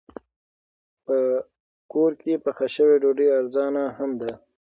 په 1.05 1.17
کور 1.91 2.11
کې 2.21 2.33
پخه 2.45 2.67
شوې 2.75 2.95
ډوډۍ 3.01 3.27
ارزانه 3.39 3.83
هم 3.97 4.11
ده. 4.21 4.31